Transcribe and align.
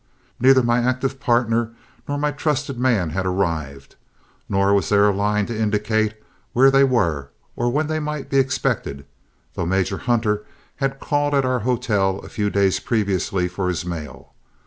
Neither 0.39 0.63
my 0.63 0.79
active 0.79 1.19
partner 1.19 1.73
nor 2.07 2.17
my 2.17 2.31
trusted 2.31 2.79
man 2.79 3.11
had 3.11 3.23
arrived, 3.27 3.97
nor 4.49 4.73
was 4.73 4.89
there 4.89 5.07
a 5.07 5.15
line 5.15 5.45
to 5.45 5.55
indicate 5.55 6.15
where 6.53 6.71
they 6.71 6.83
were 6.83 7.29
or 7.55 7.69
when 7.71 7.85
they 7.85 7.99
might 7.99 8.27
be 8.27 8.39
expected, 8.39 9.05
though 9.53 9.67
Major 9.67 9.99
Hunter 9.99 10.43
had 10.77 10.99
called 10.99 11.35
at 11.35 11.45
our 11.45 11.59
hotel 11.59 12.17
a 12.23 12.29
few 12.29 12.49
days 12.49 12.79
previously 12.79 13.47
for 13.47 13.67
his 13.67 13.85
mail. 13.85 14.33